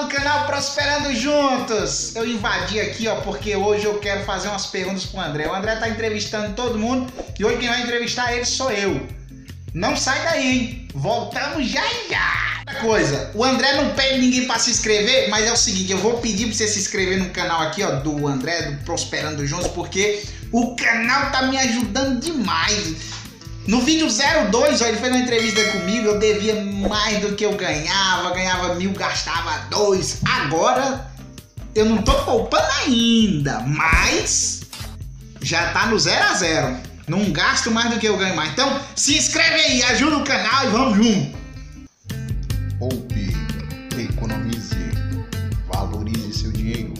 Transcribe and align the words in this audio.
do 0.00 0.08
canal 0.08 0.46
Prosperando 0.46 1.14
Juntos! 1.14 2.16
Eu 2.16 2.26
invadi 2.26 2.80
aqui, 2.80 3.06
ó, 3.06 3.16
porque 3.16 3.54
hoje 3.54 3.84
eu 3.84 3.98
quero 3.98 4.24
fazer 4.24 4.48
umas 4.48 4.66
perguntas 4.66 5.04
pro 5.04 5.20
André. 5.20 5.46
O 5.46 5.54
André 5.54 5.76
tá 5.76 5.88
entrevistando 5.88 6.54
todo 6.54 6.78
mundo 6.78 7.12
e 7.38 7.44
hoje 7.44 7.58
quem 7.58 7.68
vai 7.68 7.82
entrevistar 7.82 8.32
ele 8.32 8.46
sou 8.46 8.70
eu. 8.70 9.06
Não 9.74 9.96
sai 9.96 10.22
daí, 10.24 10.46
hein? 10.46 10.88
Voltamos 10.94 11.68
já 11.68 11.84
já! 12.08 12.60
Outra 12.60 12.80
coisa, 12.80 13.30
o 13.34 13.44
André 13.44 13.74
não 13.74 13.90
pede 13.90 14.20
ninguém 14.20 14.46
para 14.46 14.58
se 14.58 14.70
inscrever, 14.70 15.28
mas 15.28 15.46
é 15.46 15.52
o 15.52 15.56
seguinte, 15.56 15.92
eu 15.92 15.98
vou 15.98 16.18
pedir 16.18 16.46
pra 16.46 16.54
você 16.54 16.66
se 16.66 16.78
inscrever 16.78 17.18
no 17.18 17.30
canal 17.30 17.60
aqui, 17.60 17.82
ó, 17.82 17.96
do 17.96 18.26
André, 18.26 18.62
do 18.62 18.84
Prosperando 18.84 19.46
Juntos, 19.46 19.68
porque 19.68 20.22
o 20.50 20.74
canal 20.76 21.30
tá 21.30 21.42
me 21.42 21.58
ajudando 21.58 22.20
demais. 22.20 23.19
No 23.66 23.82
vídeo 23.82 24.08
02, 24.08 24.80
ó, 24.80 24.86
ele 24.86 24.96
fez 24.96 25.12
uma 25.12 25.22
entrevista 25.22 25.62
comigo, 25.72 26.08
eu 26.08 26.18
devia 26.18 26.64
mais 26.64 27.20
do 27.20 27.34
que 27.34 27.44
eu 27.44 27.52
ganhava, 27.52 28.30
ganhava 28.30 28.74
mil, 28.74 28.92
gastava 28.92 29.66
dois. 29.68 30.20
Agora 30.24 31.10
eu 31.74 31.84
não 31.84 32.02
tô 32.02 32.12
poupando 32.24 32.66
ainda, 32.84 33.60
mas 33.60 34.62
já 35.42 35.72
tá 35.72 35.86
no 35.86 35.98
0 35.98 36.24
a 36.24 36.34
0 36.34 36.76
Não 37.06 37.30
gasto 37.30 37.70
mais 37.70 37.90
do 37.90 38.00
que 38.00 38.08
eu 38.08 38.16
ganho 38.16 38.34
mais. 38.34 38.50
Então 38.50 38.80
se 38.96 39.16
inscreve 39.16 39.60
aí, 39.60 39.82
ajuda 39.84 40.18
o 40.18 40.24
canal 40.24 40.64
e 40.64 40.70
vamos 40.70 40.96
junto. 40.96 41.38
Poupe, 42.78 43.36
economize, 43.98 44.74
valorize 45.72 46.32
seu 46.32 46.50
dinheiro, 46.50 46.94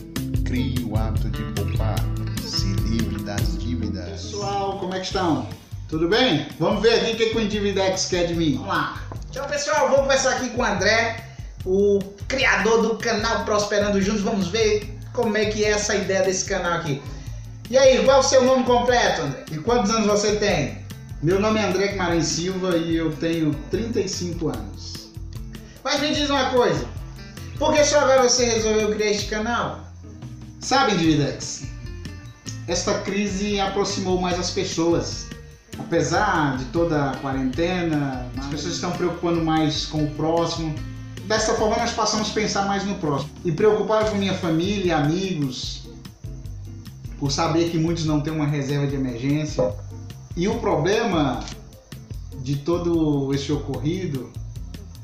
crie 0.45 0.79
o 0.85 0.97
hábito 0.97 1.31
de 1.31 1.43
poupar, 1.55 1.99
se 2.47 2.67
livre 2.85 3.23
das 3.25 3.59
dívidas. 3.59 4.11
Pessoal, 4.11 4.79
como 4.79 4.95
é 4.95 5.01
que 5.01 5.07
estão? 5.07 5.49
Tudo 5.91 6.07
bem? 6.07 6.47
Vamos 6.61 6.83
ver 6.83 7.01
aqui 7.01 7.15
o 7.15 7.17
que, 7.17 7.27
que 7.31 7.37
o 7.37 7.41
Individex 7.41 8.07
quer 8.07 8.29
de 8.29 8.35
mim. 8.35 8.55
Vamos 8.55 8.69
lá. 8.69 9.03
Então, 9.29 9.45
pessoal, 9.49 9.89
vou 9.89 9.99
conversar 9.99 10.37
aqui 10.37 10.51
com 10.51 10.63
o 10.63 10.65
André, 10.65 11.25
o 11.65 11.99
criador 12.29 12.81
do 12.83 12.97
canal 12.97 13.45
Prosperando 13.45 14.01
Juntos. 14.01 14.21
Vamos 14.21 14.47
ver 14.47 14.97
como 15.13 15.37
é 15.37 15.47
que 15.47 15.65
é 15.65 15.71
essa 15.71 15.97
ideia 15.97 16.23
desse 16.23 16.45
canal 16.45 16.75
aqui. 16.75 17.03
E 17.69 17.77
aí, 17.77 18.05
qual 18.05 18.19
é 18.19 18.21
o 18.21 18.23
seu 18.23 18.45
nome 18.45 18.63
completo, 18.63 19.23
André? 19.23 19.45
E 19.51 19.59
quantos 19.59 19.91
anos 19.91 20.07
você 20.07 20.37
tem? 20.37 20.79
Meu 21.25 21.41
nome 21.41 21.59
é 21.59 21.65
André 21.65 21.89
Guimarães 21.89 22.27
Silva 22.27 22.77
e 22.77 22.95
eu 22.95 23.11
tenho 23.17 23.53
35 23.73 24.47
anos. 24.47 25.11
Mas 25.83 26.01
me 26.01 26.15
diz 26.15 26.31
uma 26.31 26.51
coisa, 26.51 26.87
por 27.59 27.75
que 27.75 27.85
só 27.85 27.99
agora 27.99 28.23
você 28.29 28.45
resolveu 28.45 28.93
criar 28.95 29.11
este 29.11 29.29
canal? 29.29 29.81
Sabe, 30.61 30.93
Individex, 30.93 31.65
esta 32.69 32.95
crise 33.01 33.59
aproximou 33.59 34.21
mais 34.21 34.39
as 34.39 34.53
pessoas 34.53 35.27
apesar 35.81 36.57
de 36.59 36.65
toda 36.67 37.11
a 37.11 37.17
quarentena, 37.17 38.27
as 38.37 38.47
pessoas 38.47 38.75
estão 38.75 38.93
preocupando 38.93 39.43
mais 39.45 39.87
com 39.87 40.05
o 40.05 40.11
próximo. 40.13 40.75
Dessa 41.27 41.55
forma, 41.55 41.77
nós 41.77 41.93
passamos 41.93 42.31
a 42.31 42.33
pensar 42.33 42.67
mais 42.67 42.85
no 42.85 42.97
próximo. 42.97 43.31
E 43.45 43.53
preocupado 43.53 44.11
com 44.11 44.17
minha 44.17 44.35
família, 44.35 44.99
amigos, 44.99 45.89
por 47.19 47.31
saber 47.31 47.71
que 47.71 47.79
muitos 47.79 48.05
não 48.05 48.21
têm 48.21 48.33
uma 48.33 48.47
reserva 48.47 48.87
de 48.87 48.95
emergência. 48.95 49.73
E 50.37 50.49
o 50.49 50.59
problema 50.59 51.41
de 52.43 52.57
todo 52.57 53.35
esse 53.35 53.53
ocorrido 53.53 54.31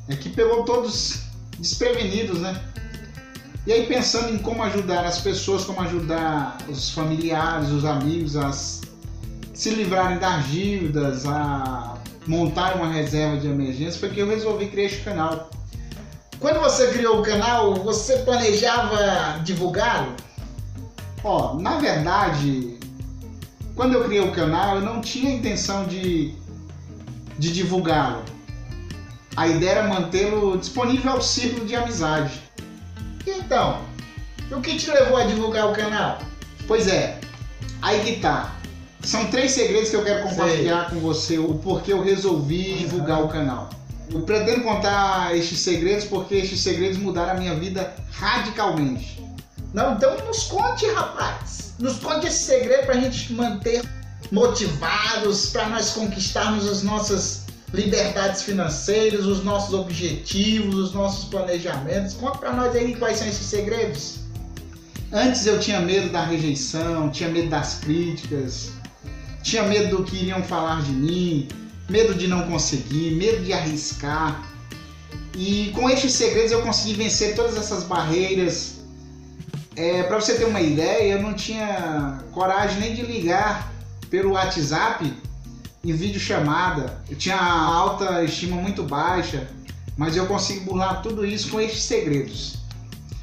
é 0.09 0.17
que 0.17 0.29
pegou 0.29 0.65
todos 0.65 1.23
desprevenidos, 1.59 2.39
né? 2.39 2.61
E 3.67 3.73
aí 3.73 3.87
pensando 3.87 4.33
em 4.33 4.39
como 4.39 4.63
ajudar 4.63 5.05
as 5.05 5.21
pessoas, 5.21 5.65
como 5.65 5.81
ajudar 5.81 6.59
os 6.69 6.91
familiares, 6.91 7.71
os 7.71 7.85
amigos, 7.85 8.37
as 8.37 8.86
se 9.57 9.71
livrarem 9.71 10.19
das 10.19 10.47
dívidas, 10.49 11.25
a 11.25 11.97
montar 12.27 12.77
uma 12.77 12.93
reserva 12.93 13.39
de 13.39 13.47
emergência, 13.47 13.99
foi 13.99 14.11
que 14.11 14.21
eu 14.21 14.29
resolvi 14.29 14.67
criar 14.67 14.85
este 14.85 15.01
canal. 15.01 15.49
Quando 16.39 16.61
você 16.61 16.89
criou 16.89 17.21
o 17.21 17.23
canal, 17.23 17.75
você 17.77 18.19
planejava 18.19 19.41
divulgá-lo? 19.43 20.15
Ó, 21.25 21.55
na 21.55 21.79
verdade, 21.79 22.79
quando 23.75 23.95
eu 23.95 24.05
criei 24.05 24.21
o 24.21 24.33
canal, 24.33 24.77
eu 24.77 24.83
não 24.83 25.01
tinha 25.01 25.35
intenção 25.35 25.87
de, 25.87 26.35
de 27.39 27.51
divulgá-lo. 27.51 28.23
A 29.37 29.49
ideia 29.49 29.71
era 29.71 29.89
mantê-lo 29.89 30.59
disponível 30.59 31.13
ao 31.13 31.23
círculo 31.23 31.65
de 31.65 31.75
amizade. 31.75 32.43
Então, 33.27 33.81
o 34.51 34.61
que 34.61 34.77
te 34.77 34.91
levou 34.91 35.17
a 35.17 35.25
divulgar 35.25 35.67
o 35.71 35.73
canal? 35.73 36.19
Pois 36.69 36.87
é, 36.89 37.19
aí 37.81 38.05
que 38.05 38.21
tá. 38.21 38.57
São 39.07 39.27
três 39.27 39.53
segredos 39.53 39.89
que 39.89 39.95
eu 39.95 40.03
quero 40.03 40.29
compartilhar 40.29 40.91
Sei. 40.91 40.95
com 40.95 41.01
você, 41.01 41.39
o 41.39 41.55
porquê 41.55 41.93
eu 41.93 42.03
resolvi 42.03 42.73
uhum. 42.73 42.77
divulgar 42.79 43.23
o 43.23 43.29
canal. 43.29 43.71
Eu 44.11 44.23
pretendo 44.23 44.65
contar 44.65 45.37
estes 45.37 45.61
segredos 45.61 46.05
porque 46.07 46.35
estes 46.35 46.61
segredos 46.61 46.99
mudaram 46.99 47.33
a 47.33 47.35
minha 47.35 47.55
vida 47.55 47.95
radicalmente. 48.11 49.25
Não, 49.73 49.95
então 49.95 50.17
nos 50.27 50.45
conte, 50.45 50.87
rapaz. 50.87 51.75
Nos 51.79 51.99
conte 52.01 52.27
esse 52.27 52.45
segredo 52.47 52.87
para 52.87 52.97
a 52.97 53.01
gente 53.01 53.33
manter 53.33 53.85
motivados, 54.33 55.51
para 55.51 55.69
nós 55.69 55.91
conquistarmos 55.91 56.67
as 56.69 56.83
nossas 56.83 57.45
liberdades 57.73 58.43
financeiras, 58.43 59.25
os 59.25 59.45
nossos 59.45 59.73
objetivos, 59.73 60.75
os 60.75 60.93
nossos 60.93 61.27
planejamentos. 61.27 62.15
Conta 62.15 62.39
para 62.39 62.53
nós 62.53 62.75
aí 62.75 62.97
quais 62.97 63.19
são 63.19 63.29
esses 63.29 63.47
segredos. 63.47 64.27
Antes 65.13 65.47
eu 65.47 65.61
tinha 65.61 65.81
medo 65.81 66.09
da 66.09 66.25
rejeição, 66.25 67.09
tinha 67.11 67.29
medo 67.29 67.49
das 67.49 67.75
críticas, 67.75 68.73
tinha 69.47 69.63
medo 69.63 69.99
do 69.99 70.03
que 70.03 70.17
iriam 70.17 70.43
falar 70.43 70.83
de 70.83 70.91
mim, 70.91 71.47
medo 71.89 72.17
de 72.17 72.27
não 72.27 72.49
conseguir, 72.49 73.13
medo 73.13 73.45
de 73.45 73.53
arriscar. 73.53 74.43
E 75.37 75.71
com 75.73 75.89
estes 75.89 76.15
segredos 76.15 76.51
eu 76.51 76.63
consegui 76.63 76.95
vencer 76.95 77.37
todas 77.37 77.57
essas 77.57 77.85
barreiras. 77.85 78.81
É, 79.77 80.03
Para 80.03 80.21
você 80.21 80.35
ter 80.35 80.47
uma 80.47 80.61
ideia, 80.61 81.13
eu 81.13 81.23
não 81.23 81.33
tinha 81.33 82.25
coragem 82.33 82.81
nem 82.81 82.95
de 82.97 83.03
ligar 83.03 83.73
pelo 84.11 84.33
WhatsApp 84.33 85.15
em 85.85 85.93
vídeo 85.93 86.19
chamada. 86.19 87.01
Eu 87.09 87.17
tinha 87.17 87.41
alta 87.41 88.25
estima 88.25 88.57
muito 88.57 88.83
baixa, 88.83 89.49
mas 89.97 90.17
eu 90.17 90.27
consigo 90.27 90.65
burlar 90.65 91.03
tudo 91.03 91.25
isso 91.25 91.51
com 91.51 91.61
estes 91.61 91.85
segredos. 91.85 92.57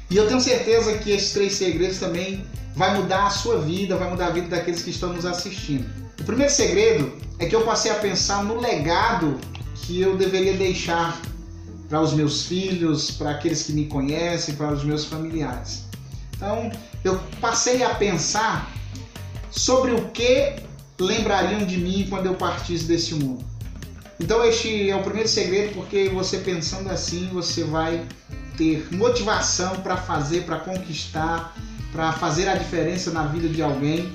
E 0.08 0.16
eu 0.16 0.26
tenho 0.26 0.40
certeza 0.40 0.96
que 0.96 1.10
esses 1.10 1.34
três 1.34 1.52
segredos 1.52 1.98
também 1.98 2.46
vai 2.74 2.96
mudar 2.96 3.26
a 3.26 3.30
sua 3.30 3.58
vida, 3.58 3.94
vai 3.98 4.08
mudar 4.08 4.28
a 4.28 4.30
vida 4.30 4.48
daqueles 4.48 4.82
que 4.82 4.88
estão 4.88 5.12
nos 5.12 5.26
assistindo. 5.26 6.03
O 6.20 6.24
primeiro 6.24 6.52
segredo 6.52 7.12
é 7.38 7.46
que 7.46 7.54
eu 7.54 7.64
passei 7.64 7.90
a 7.90 7.96
pensar 7.96 8.44
no 8.44 8.60
legado 8.60 9.38
que 9.74 10.00
eu 10.00 10.16
deveria 10.16 10.54
deixar 10.54 11.20
para 11.88 12.00
os 12.00 12.12
meus 12.12 12.46
filhos, 12.46 13.10
para 13.10 13.30
aqueles 13.30 13.64
que 13.64 13.72
me 13.72 13.86
conhecem, 13.86 14.54
para 14.54 14.72
os 14.72 14.82
meus 14.84 15.04
familiares. 15.04 15.84
Então, 16.34 16.70
eu 17.04 17.20
passei 17.40 17.82
a 17.82 17.94
pensar 17.94 18.72
sobre 19.50 19.92
o 19.92 20.08
que 20.08 20.56
lembrariam 20.98 21.64
de 21.64 21.76
mim 21.76 22.06
quando 22.08 22.26
eu 22.26 22.34
partisse 22.34 22.84
desse 22.84 23.14
mundo. 23.14 23.44
Então, 24.18 24.44
este 24.44 24.88
é 24.88 24.96
o 24.96 25.02
primeiro 25.02 25.28
segredo, 25.28 25.74
porque 25.74 26.08
você 26.08 26.38
pensando 26.38 26.88
assim, 26.90 27.28
você 27.32 27.64
vai 27.64 28.06
ter 28.56 28.88
motivação 28.92 29.76
para 29.80 29.96
fazer, 29.96 30.44
para 30.44 30.58
conquistar, 30.58 31.54
para 31.92 32.12
fazer 32.12 32.48
a 32.48 32.54
diferença 32.54 33.10
na 33.10 33.26
vida 33.26 33.48
de 33.48 33.60
alguém 33.60 34.12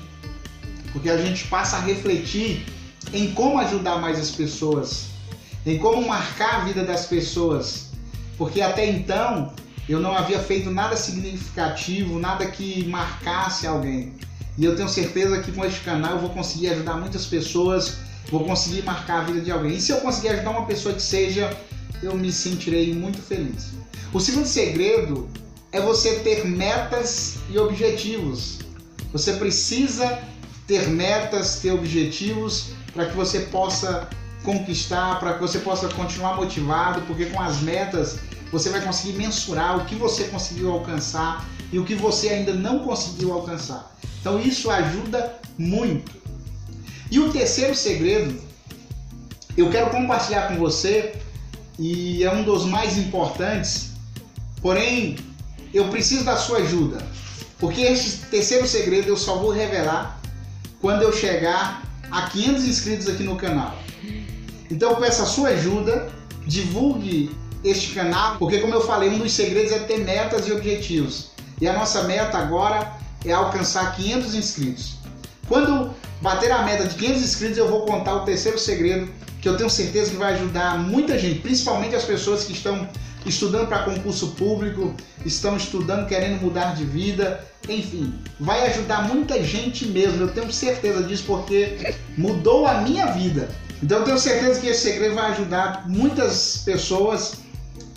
porque 0.92 1.10
a 1.10 1.16
gente 1.16 1.46
passa 1.46 1.76
a 1.76 1.80
refletir 1.80 2.66
em 3.12 3.32
como 3.32 3.58
ajudar 3.58 3.98
mais 3.98 4.18
as 4.18 4.30
pessoas, 4.30 5.06
em 5.64 5.78
como 5.78 6.06
marcar 6.06 6.62
a 6.62 6.64
vida 6.64 6.84
das 6.84 7.06
pessoas, 7.06 7.90
porque 8.36 8.60
até 8.60 8.88
então 8.88 9.52
eu 9.88 10.00
não 10.00 10.16
havia 10.16 10.38
feito 10.38 10.70
nada 10.70 10.96
significativo, 10.96 12.18
nada 12.18 12.46
que 12.46 12.86
marcasse 12.86 13.66
alguém. 13.66 14.14
E 14.56 14.64
eu 14.64 14.76
tenho 14.76 14.88
certeza 14.88 15.40
que 15.40 15.52
com 15.52 15.64
este 15.64 15.80
canal 15.80 16.12
eu 16.12 16.18
vou 16.20 16.30
conseguir 16.30 16.68
ajudar 16.68 16.94
muitas 16.94 17.26
pessoas, 17.26 17.96
vou 18.30 18.44
conseguir 18.44 18.82
marcar 18.82 19.20
a 19.20 19.24
vida 19.24 19.40
de 19.40 19.50
alguém. 19.50 19.76
E 19.76 19.80
se 19.80 19.90
eu 19.90 19.98
conseguir 19.98 20.28
ajudar 20.28 20.50
uma 20.50 20.66
pessoa 20.66 20.94
que 20.94 21.02
seja, 21.02 21.50
eu 22.02 22.14
me 22.14 22.30
sentirei 22.30 22.94
muito 22.94 23.18
feliz. 23.18 23.70
O 24.12 24.20
segundo 24.20 24.46
segredo 24.46 25.28
é 25.72 25.80
você 25.80 26.20
ter 26.20 26.46
metas 26.46 27.38
e 27.50 27.58
objetivos. 27.58 28.58
Você 29.12 29.34
precisa 29.34 30.22
ter 30.70 30.88
metas, 30.88 31.56
ter 31.56 31.72
objetivos 31.72 32.68
para 32.94 33.06
que 33.06 33.16
você 33.16 33.40
possa 33.40 34.08
conquistar, 34.44 35.18
para 35.18 35.34
que 35.34 35.40
você 35.40 35.58
possa 35.58 35.88
continuar 35.88 36.36
motivado, 36.36 37.00
porque 37.08 37.26
com 37.26 37.40
as 37.40 37.60
metas 37.60 38.20
você 38.52 38.70
vai 38.70 38.80
conseguir 38.80 39.18
mensurar 39.18 39.78
o 39.78 39.84
que 39.84 39.96
você 39.96 40.24
conseguiu 40.24 40.70
alcançar 40.70 41.44
e 41.72 41.78
o 41.80 41.84
que 41.84 41.96
você 41.96 42.28
ainda 42.28 42.54
não 42.54 42.78
conseguiu 42.84 43.32
alcançar. 43.32 43.92
Então 44.20 44.40
isso 44.40 44.70
ajuda 44.70 45.40
muito. 45.58 46.12
E 47.10 47.18
o 47.18 47.32
terceiro 47.32 47.74
segredo, 47.74 48.40
eu 49.56 49.70
quero 49.70 49.90
compartilhar 49.90 50.46
com 50.46 50.56
você 50.56 51.16
e 51.80 52.22
é 52.22 52.32
um 52.32 52.44
dos 52.44 52.64
mais 52.64 52.96
importantes, 52.96 53.90
porém 54.62 55.16
eu 55.74 55.88
preciso 55.88 56.22
da 56.22 56.36
sua 56.36 56.58
ajuda, 56.58 57.04
porque 57.58 57.80
este 57.80 58.18
terceiro 58.26 58.68
segredo 58.68 59.08
eu 59.08 59.16
só 59.16 59.34
vou 59.34 59.50
revelar 59.50 60.19
quando 60.80 61.02
eu 61.02 61.12
chegar 61.12 61.82
a 62.10 62.22
500 62.22 62.64
inscritos 62.64 63.08
aqui 63.08 63.22
no 63.22 63.36
canal. 63.36 63.76
Então, 64.70 64.94
com 64.94 65.04
essa 65.04 65.26
sua 65.26 65.50
ajuda, 65.50 66.10
divulgue 66.46 67.30
este 67.62 67.94
canal, 67.94 68.36
porque 68.38 68.58
como 68.58 68.74
eu 68.74 68.80
falei, 68.80 69.10
um 69.10 69.18
dos 69.18 69.32
segredos 69.32 69.72
é 69.72 69.80
ter 69.80 69.98
metas 69.98 70.48
e 70.48 70.52
objetivos. 70.52 71.30
E 71.60 71.68
a 71.68 71.72
nossa 71.72 72.04
meta 72.04 72.38
agora 72.38 72.92
é 73.24 73.32
alcançar 73.32 73.94
500 73.94 74.34
inscritos. 74.34 74.94
Quando 75.46 75.94
bater 76.22 76.50
a 76.50 76.62
meta 76.62 76.86
de 76.86 76.94
500 76.94 77.22
inscritos, 77.22 77.58
eu 77.58 77.68
vou 77.68 77.84
contar 77.84 78.14
o 78.14 78.24
terceiro 78.24 78.58
segredo 78.58 79.12
que 79.40 79.48
eu 79.48 79.56
tenho 79.56 79.70
certeza 79.70 80.10
que 80.10 80.16
vai 80.16 80.34
ajudar 80.34 80.78
muita 80.78 81.18
gente, 81.18 81.40
principalmente 81.40 81.94
as 81.94 82.04
pessoas 82.04 82.44
que 82.44 82.52
estão 82.52 82.88
estudando 83.26 83.68
para 83.68 83.84
concurso 83.84 84.28
público, 84.28 84.94
estão 85.24 85.56
estudando 85.56 86.06
querendo 86.06 86.40
mudar 86.40 86.74
de 86.74 86.84
vida, 86.84 87.44
enfim, 87.68 88.14
vai 88.38 88.66
ajudar 88.68 89.08
muita 89.08 89.42
gente 89.42 89.86
mesmo. 89.86 90.22
Eu 90.22 90.28
tenho 90.28 90.52
certeza 90.52 91.02
disso 91.02 91.24
porque 91.26 91.94
mudou 92.16 92.66
a 92.66 92.80
minha 92.80 93.06
vida. 93.06 93.48
Então 93.82 93.98
eu 93.98 94.04
tenho 94.04 94.18
certeza 94.18 94.60
que 94.60 94.66
esse 94.66 94.82
segredo 94.82 95.14
vai 95.14 95.30
ajudar 95.32 95.88
muitas 95.88 96.58
pessoas 96.64 97.34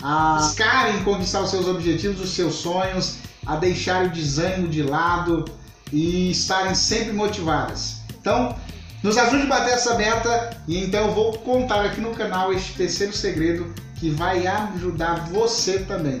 a 0.02 0.36
buscarem 0.36 1.02
conquistar 1.02 1.40
os 1.40 1.50
seus 1.50 1.66
objetivos, 1.66 2.20
os 2.20 2.30
seus 2.30 2.54
sonhos, 2.56 3.16
a 3.46 3.56
deixar 3.56 4.04
o 4.06 4.10
desânimo 4.10 4.68
de 4.68 4.82
lado 4.82 5.44
e 5.92 6.30
estarem 6.30 6.74
sempre 6.74 7.12
motivadas. 7.12 7.96
Então, 8.20 8.56
nos 9.04 9.18
ajude 9.18 9.42
a 9.42 9.46
bater 9.46 9.74
essa 9.74 9.94
meta 9.96 10.56
e 10.66 10.82
então 10.82 11.08
eu 11.08 11.12
vou 11.12 11.34
contar 11.34 11.84
aqui 11.84 12.00
no 12.00 12.14
canal 12.14 12.54
este 12.54 12.72
terceiro 12.72 13.12
segredo 13.12 13.70
que 13.96 14.08
vai 14.08 14.46
ajudar 14.46 15.26
você 15.26 15.80
também. 15.80 16.16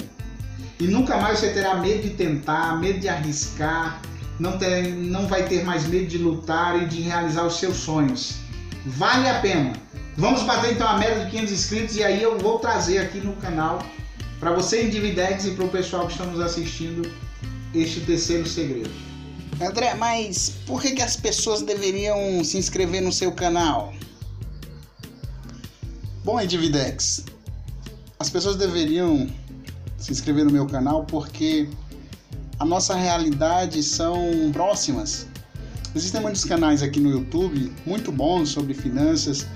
E 0.78 0.86
nunca 0.86 1.16
mais 1.16 1.38
você 1.38 1.48
terá 1.54 1.76
medo 1.76 2.02
de 2.02 2.10
tentar, 2.10 2.78
medo 2.78 3.00
de 3.00 3.08
arriscar, 3.08 4.02
não, 4.38 4.58
ter, 4.58 4.86
não 4.88 5.26
vai 5.26 5.44
ter 5.44 5.64
mais 5.64 5.86
medo 5.86 6.06
de 6.08 6.18
lutar 6.18 6.82
e 6.82 6.84
de 6.84 7.00
realizar 7.00 7.46
os 7.46 7.58
seus 7.58 7.78
sonhos. 7.78 8.34
Vale 8.84 9.30
a 9.30 9.40
pena. 9.40 9.72
Vamos 10.18 10.42
bater 10.42 10.72
então 10.72 10.86
a 10.86 10.98
meta 10.98 11.24
de 11.24 11.30
500 11.30 11.52
inscritos 11.52 11.96
e 11.96 12.04
aí 12.04 12.22
eu 12.22 12.38
vou 12.38 12.58
trazer 12.58 12.98
aqui 12.98 13.18
no 13.18 13.32
canal 13.36 13.82
para 14.38 14.52
você 14.52 14.84
Individex 14.84 15.46
e 15.46 15.52
para 15.52 15.64
o 15.64 15.68
pessoal 15.68 16.06
que 16.06 16.12
está 16.12 16.26
nos 16.26 16.38
assistindo 16.38 17.10
este 17.74 18.00
terceiro 18.00 18.46
segredo. 18.46 19.13
André, 19.60 19.94
mas 19.94 20.54
por 20.66 20.82
que, 20.82 20.92
que 20.92 21.02
as 21.02 21.16
pessoas 21.16 21.62
deveriam 21.62 22.42
se 22.42 22.58
inscrever 22.58 23.00
no 23.00 23.12
seu 23.12 23.32
canal? 23.32 23.94
Bom, 26.24 26.40
Individex, 26.40 27.24
as 28.18 28.30
pessoas 28.30 28.56
deveriam 28.56 29.28
se 29.98 30.10
inscrever 30.10 30.44
no 30.44 30.50
meu 30.50 30.66
canal 30.66 31.04
porque 31.04 31.68
a 32.58 32.64
nossa 32.64 32.94
realidade 32.94 33.82
são 33.82 34.50
próximas. 34.52 35.26
Existem 35.94 36.20
muitos 36.20 36.44
canais 36.44 36.82
aqui 36.82 36.98
no 36.98 37.10
YouTube 37.10 37.72
muito 37.86 38.10
bons 38.10 38.48
sobre 38.48 38.74
finanças, 38.74 39.46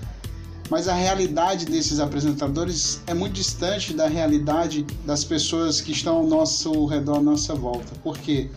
mas 0.70 0.86
a 0.86 0.94
realidade 0.94 1.64
desses 1.64 1.98
apresentadores 1.98 3.00
é 3.06 3.14
muito 3.14 3.32
distante 3.32 3.92
da 3.92 4.06
realidade 4.06 4.86
das 5.04 5.24
pessoas 5.24 5.80
que 5.80 5.92
estão 5.92 6.18
ao 6.18 6.26
nosso 6.26 6.86
redor, 6.86 7.16
à 7.16 7.20
nossa 7.20 7.54
volta. 7.54 7.94
Por 8.02 8.18
quê? 8.18 8.48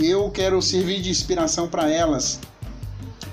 Eu 0.00 0.30
quero 0.30 0.60
servir 0.62 1.00
de 1.00 1.10
inspiração 1.10 1.68
para 1.68 1.90
elas, 1.90 2.40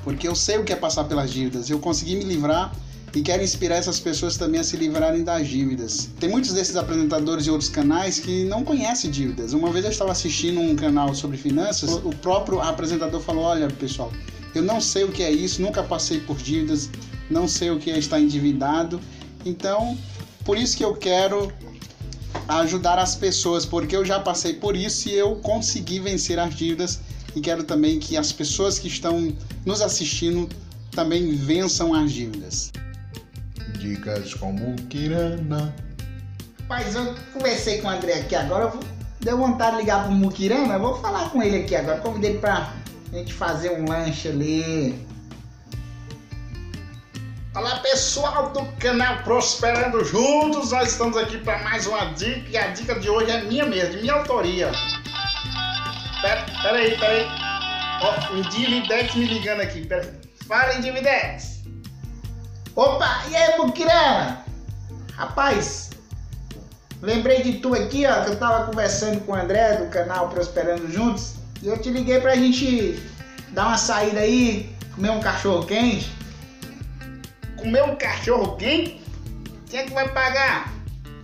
porque 0.03 0.27
eu 0.27 0.35
sei 0.35 0.57
o 0.57 0.63
que 0.63 0.73
é 0.73 0.75
passar 0.75 1.05
pelas 1.05 1.31
dívidas. 1.31 1.69
Eu 1.69 1.79
consegui 1.79 2.15
me 2.15 2.23
livrar 2.23 2.73
e 3.15 3.21
quero 3.21 3.43
inspirar 3.43 3.75
essas 3.75 3.99
pessoas 3.99 4.37
também 4.37 4.59
a 4.59 4.63
se 4.63 4.77
livrarem 4.77 5.23
das 5.23 5.47
dívidas. 5.47 6.09
Tem 6.19 6.29
muitos 6.29 6.53
desses 6.53 6.75
apresentadores 6.75 7.45
e 7.45 7.51
outros 7.51 7.69
canais 7.69 8.19
que 8.19 8.43
não 8.45 8.63
conhecem 8.63 9.09
dívidas. 9.09 9.53
Uma 9.53 9.71
vez 9.71 9.85
eu 9.85 9.91
estava 9.91 10.11
assistindo 10.11 10.59
um 10.59 10.75
canal 10.75 11.15
sobre 11.15 11.37
finanças, 11.37 11.93
o 11.93 12.09
próprio 12.09 12.59
apresentador 12.61 13.21
falou: 13.21 13.45
Olha, 13.45 13.67
pessoal, 13.67 14.11
eu 14.53 14.61
não 14.61 14.81
sei 14.81 15.03
o 15.03 15.11
que 15.11 15.23
é 15.23 15.31
isso, 15.31 15.61
nunca 15.61 15.83
passei 15.83 16.19
por 16.19 16.37
dívidas, 16.37 16.89
não 17.29 17.47
sei 17.47 17.71
o 17.71 17.79
que 17.79 17.91
é 17.91 17.97
estar 17.97 18.19
endividado. 18.19 18.99
Então, 19.45 19.97
por 20.43 20.57
isso 20.57 20.75
que 20.75 20.83
eu 20.83 20.93
quero 20.93 21.51
a 22.47 22.59
ajudar 22.59 22.97
as 22.97 23.15
pessoas, 23.15 23.65
porque 23.65 23.95
eu 23.95 24.05
já 24.05 24.19
passei 24.19 24.53
por 24.53 24.75
isso 24.75 25.09
e 25.09 25.13
eu 25.13 25.35
consegui 25.37 25.99
vencer 25.99 26.39
as 26.39 26.55
dívidas 26.55 26.99
e 27.35 27.41
quero 27.41 27.63
também 27.63 27.99
que 27.99 28.15
as 28.17 28.31
pessoas 28.31 28.79
que 28.79 28.87
estão 28.87 29.35
nos 29.65 29.81
assistindo 29.81 30.47
também 30.91 31.35
vençam 31.35 31.93
as 31.93 32.11
dívidas. 32.11 32.71
Dicas 33.79 34.33
como 34.33 34.75
Kirana. 34.89 35.75
Mas 36.67 36.95
eu 36.95 37.15
conversei 37.33 37.81
com 37.81 37.87
o 37.87 37.91
André 37.91 38.13
aqui 38.13 38.35
agora, 38.35 38.73
deu 39.19 39.37
vontade 39.37 39.77
de 39.77 39.81
ligar 39.83 40.05
pro 40.05 40.11
Mukirana, 40.13 40.77
vou 40.79 40.95
falar 40.99 41.29
com 41.29 41.41
ele 41.41 41.57
aqui 41.57 41.75
agora, 41.75 41.99
convidei 41.99 42.31
ele 42.31 42.39
pra 42.39 42.73
gente 43.13 43.33
fazer 43.33 43.71
um 43.71 43.87
lanche 43.87 44.27
ali, 44.27 44.95
Olá 47.57 47.77
pessoal 47.77 48.51
do 48.51 48.63
canal 48.73 49.23
Prosperando 49.23 50.05
Juntos, 50.05 50.71
nós 50.71 50.91
estamos 50.91 51.17
aqui 51.17 51.39
para 51.39 51.57
mais 51.63 51.87
uma 51.87 52.13
dica 52.13 52.47
e 52.51 52.55
a 52.55 52.67
dica 52.67 52.99
de 52.99 53.09
hoje 53.09 53.31
é 53.31 53.41
minha 53.45 53.65
mesmo, 53.65 53.95
de 53.95 54.01
minha 54.01 54.13
autoria. 54.13 54.71
Pera, 56.21 56.45
pera 56.61 56.77
aí, 56.77 56.95
pera 56.99 57.13
aí. 57.13 57.27
Ó, 58.03 58.33
o 58.33 58.37
Individex 58.37 59.15
me 59.15 59.25
ligando 59.25 59.61
aqui, 59.61 59.87
pera 59.87 60.03
aí. 60.03 60.29
Fala 60.47 60.75
Individex. 60.75 61.63
Opa, 62.75 63.23
e 63.27 63.35
aí 63.35 63.57
Bukirana? 63.57 64.45
Rapaz, 65.15 65.89
lembrei 67.01 67.41
de 67.41 67.53
tu 67.53 67.73
aqui, 67.73 68.05
ó, 68.05 68.23
que 68.23 68.29
eu 68.29 68.35
tava 68.35 68.67
conversando 68.67 69.19
com 69.21 69.31
o 69.31 69.35
André 69.35 69.77
do 69.77 69.89
canal 69.89 70.29
Prosperando 70.29 70.87
Juntos 70.91 71.33
e 71.63 71.69
eu 71.69 71.81
te 71.81 71.89
liguei 71.89 72.21
pra 72.21 72.35
gente 72.35 73.01
dar 73.49 73.65
uma 73.69 73.77
saída 73.79 74.19
aí, 74.19 74.77
comer 74.93 75.09
um 75.09 75.19
cachorro 75.19 75.65
quente 75.65 76.16
comer 77.67 77.83
um 77.83 77.95
cachorro 77.97 78.55
quente, 78.55 79.01
quem 79.69 79.81
é 79.81 79.83
que 79.83 79.93
vai 79.93 80.07
pagar? 80.09 80.73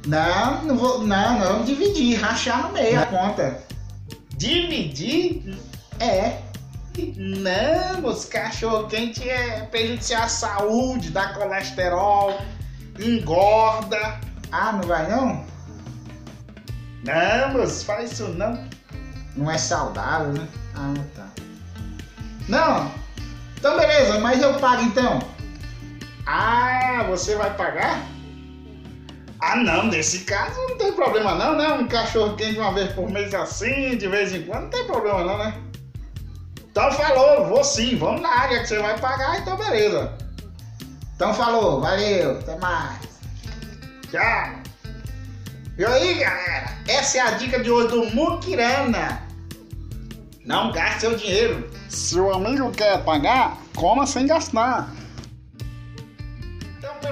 Não, 0.06 0.62
não 0.64 0.78
vou. 0.78 1.00
Não, 1.00 1.40
nós 1.40 1.48
vamos 1.48 1.66
dividir, 1.68 2.20
rachar 2.20 2.64
no 2.64 2.74
meio 2.74 3.02
a 3.02 3.06
conta. 3.06 3.64
Dividir? 4.36 5.58
É. 6.02 6.40
Não, 7.16 8.06
os 8.06 8.26
cachorro 8.26 8.88
quente 8.88 9.28
é 9.28 9.62
prejudicial 9.72 10.24
à 10.24 10.28
saúde, 10.28 11.10
dá 11.12 11.30
colesterol, 11.30 12.38
engorda. 13.00 14.20
Ah, 14.52 14.74
não 14.74 14.82
vai 14.82 15.10
não? 15.10 15.46
Não, 17.06 17.54
moço, 17.54 17.86
faz 17.86 18.12
isso 18.12 18.28
não. 18.30 18.68
Não 19.36 19.50
é 19.50 19.58
saudável, 19.58 20.34
né? 20.34 20.48
Ah, 20.76 20.94
tá. 21.16 21.28
Não. 22.50 22.92
Então 23.58 23.78
beleza, 23.78 24.20
mas 24.20 24.42
eu 24.42 24.60
pago 24.60 24.84
então. 24.84 25.33
Ah, 26.26 27.06
você 27.10 27.36
vai 27.36 27.54
pagar? 27.56 28.02
Ah, 29.40 29.58
não, 29.58 29.88
nesse 29.88 30.20
caso 30.20 30.58
não 30.70 30.78
tem 30.78 30.94
problema 30.94 31.36
não, 31.36 31.58
né? 31.58 31.68
Um 31.74 31.86
cachorro 31.86 32.36
quente 32.38 32.58
uma 32.58 32.74
vez 32.74 32.94
por 32.94 33.10
mês 33.10 33.34
assim, 33.34 33.98
de 33.98 34.08
vez 34.08 34.34
em 34.34 34.44
quando, 34.44 34.64
não 34.64 34.70
tem 34.70 34.86
problema 34.86 35.24
não, 35.24 35.38
né? 35.38 35.54
Então 36.72 36.90
falou, 36.94 37.48
vou 37.50 37.64
sim, 37.64 37.98
vamos 37.98 38.22
na 38.22 38.30
área 38.30 38.62
que 38.62 38.68
você 38.68 38.80
vai 38.80 38.98
pagar, 38.98 39.40
então 39.40 39.58
beleza. 39.58 40.14
Então 41.16 41.34
falou, 41.34 41.82
valeu, 41.82 42.40
até 42.40 42.58
mais. 42.58 43.00
Tchau. 44.10 44.64
E 45.78 45.86
aí, 45.86 46.14
galera? 46.14 46.78
Essa 46.88 47.18
é 47.18 47.22
a 47.22 47.32
dica 47.32 47.60
de 47.60 47.70
hoje 47.70 47.90
do 47.90 48.06
Mukirana. 48.16 49.22
Não 50.46 50.72
gaste 50.72 51.02
seu 51.02 51.18
dinheiro. 51.18 51.70
Se 51.90 52.18
o 52.18 52.34
amigo 52.34 52.72
quer 52.72 53.04
pagar, 53.04 53.58
coma 53.76 54.08
sem 54.08 54.26
gastar 54.26 54.90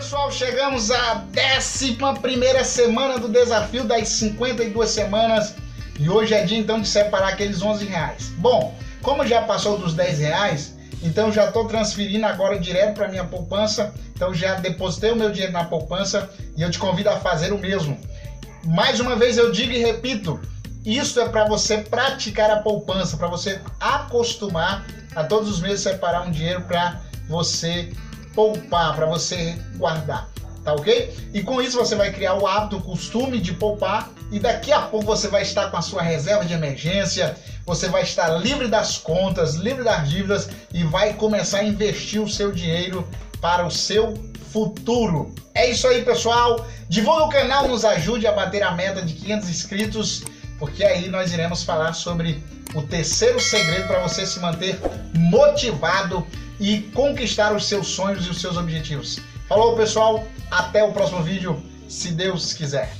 pessoal, 0.01 0.31
chegamos 0.31 0.89
à 0.89 1.23
11 1.31 2.65
semana 2.65 3.19
do 3.19 3.29
desafio 3.29 3.83
das 3.83 4.09
52 4.09 4.89
semanas 4.89 5.53
e 5.99 6.09
hoje 6.09 6.33
é 6.33 6.43
dia 6.43 6.57
então 6.57 6.81
de 6.81 6.87
separar 6.87 7.27
aqueles 7.27 7.61
11 7.61 7.85
reais. 7.85 8.33
Bom, 8.37 8.75
como 9.03 9.23
já 9.27 9.43
passou 9.43 9.77
dos 9.77 9.93
10 9.93 10.17
reais, 10.17 10.75
então 11.03 11.31
já 11.31 11.45
estou 11.45 11.67
transferindo 11.67 12.25
agora 12.25 12.57
direto 12.57 12.95
para 12.95 13.09
minha 13.09 13.25
poupança. 13.25 13.93
Então 14.15 14.33
já 14.33 14.55
depositei 14.55 15.11
o 15.11 15.15
meu 15.15 15.29
dinheiro 15.29 15.53
na 15.53 15.65
poupança 15.65 16.27
e 16.57 16.63
eu 16.63 16.71
te 16.71 16.79
convido 16.79 17.11
a 17.11 17.17
fazer 17.17 17.53
o 17.53 17.59
mesmo. 17.59 17.95
Mais 18.65 18.99
uma 18.99 19.15
vez 19.15 19.37
eu 19.37 19.51
digo 19.51 19.71
e 19.71 19.77
repito, 19.77 20.41
isso 20.83 21.19
é 21.19 21.29
para 21.29 21.47
você 21.47 21.77
praticar 21.77 22.49
a 22.49 22.57
poupança, 22.57 23.17
para 23.17 23.27
você 23.27 23.61
acostumar 23.79 24.83
a 25.15 25.23
todos 25.23 25.47
os 25.47 25.61
meses 25.61 25.81
separar 25.81 26.27
um 26.27 26.31
dinheiro 26.31 26.61
para 26.61 26.99
você 27.29 27.91
poupar, 28.33 28.95
para 28.95 29.05
você 29.05 29.57
guardar, 29.75 30.29
tá 30.63 30.73
ok? 30.73 31.29
E 31.33 31.43
com 31.43 31.61
isso 31.61 31.77
você 31.77 31.95
vai 31.95 32.11
criar 32.11 32.35
o 32.35 32.47
hábito, 32.47 32.77
o 32.77 32.81
costume 32.81 33.39
de 33.39 33.53
poupar 33.53 34.09
e 34.31 34.39
daqui 34.39 34.71
a 34.71 34.81
pouco 34.81 35.05
você 35.05 35.27
vai 35.27 35.41
estar 35.41 35.69
com 35.69 35.77
a 35.77 35.81
sua 35.81 36.01
reserva 36.01 36.45
de 36.45 36.53
emergência, 36.53 37.35
você 37.65 37.89
vai 37.89 38.03
estar 38.03 38.29
livre 38.29 38.67
das 38.67 38.97
contas, 38.97 39.55
livre 39.55 39.83
das 39.83 40.09
dívidas 40.09 40.49
e 40.73 40.83
vai 40.83 41.13
começar 41.13 41.59
a 41.59 41.63
investir 41.63 42.21
o 42.21 42.29
seu 42.29 42.51
dinheiro 42.51 43.07
para 43.41 43.65
o 43.65 43.71
seu 43.71 44.13
futuro. 44.51 45.33
É 45.53 45.69
isso 45.69 45.87
aí, 45.87 46.03
pessoal. 46.03 46.65
Divulgue 46.87 47.23
o 47.23 47.29
canal, 47.29 47.67
nos 47.67 47.83
ajude 47.83 48.27
a 48.27 48.31
bater 48.31 48.63
a 48.63 48.71
meta 48.71 49.01
de 49.01 49.13
500 49.13 49.49
inscritos, 49.49 50.23
porque 50.59 50.83
aí 50.83 51.09
nós 51.09 51.33
iremos 51.33 51.63
falar 51.63 51.93
sobre 51.93 52.43
o 52.73 52.81
terceiro 52.81 53.39
segredo 53.39 53.87
para 53.87 54.01
você 54.01 54.25
se 54.25 54.39
manter 54.39 54.79
motivado 55.13 56.25
e 56.61 56.83
conquistar 56.93 57.53
os 57.53 57.65
seus 57.65 57.87
sonhos 57.87 58.25
e 58.27 58.29
os 58.29 58.39
seus 58.39 58.55
objetivos. 58.55 59.19
Falou, 59.49 59.75
pessoal. 59.75 60.25
Até 60.49 60.83
o 60.83 60.93
próximo 60.93 61.23
vídeo. 61.23 61.61
se 61.89 62.11
Deus 62.11 62.53
quiser. 62.53 62.93